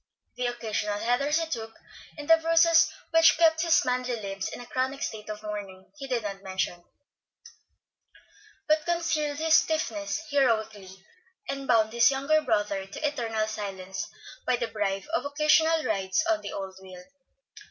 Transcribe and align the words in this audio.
The 0.35 0.47
occasional 0.47 0.97
headers 0.97 1.37
he 1.39 1.45
took, 1.47 1.75
and 2.17 2.27
the 2.27 2.37
bruises 2.37 2.91
which 3.11 3.37
kept 3.37 3.61
his 3.61 3.85
manly 3.85 4.15
limbs 4.15 4.47
in 4.49 4.59
a 4.59 4.65
chronic 4.65 5.03
state 5.03 5.29
of 5.29 5.43
mourning 5.43 5.91
he 5.95 6.07
did 6.07 6.23
not 6.23 6.41
mention; 6.41 6.83
but 8.67 8.83
concealed 8.83 9.37
his 9.37 9.53
stiffness 9.53 10.17
heroically, 10.31 11.05
and 11.47 11.67
bound 11.67 11.93
his 11.93 12.09
younger 12.09 12.41
brother 12.41 12.87
to 12.87 13.07
eternal 13.07 13.45
silence 13.47 14.09
by 14.47 14.55
the 14.55 14.69
bribe 14.69 15.03
of 15.13 15.23
occasional 15.23 15.83
rides 15.83 16.25
on 16.27 16.41
the 16.41 16.51
old 16.51 16.73
wheel. 16.81 17.03